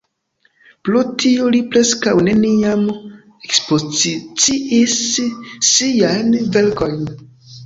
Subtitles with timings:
[0.87, 2.85] Pro tio li preskaŭ neniam
[3.49, 4.97] ekspoziciis
[5.69, 7.07] siajn verkojn.